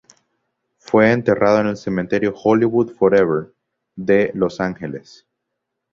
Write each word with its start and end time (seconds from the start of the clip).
Fue 0.79 1.11
enterrado 1.11 1.59
en 1.61 1.67
el 1.67 1.77
Cementerio 1.77 2.33
Hollywood 2.35 2.89
Forever, 2.95 3.53
de 3.95 4.31
Los 4.33 4.59
Ángeles. 4.59 5.27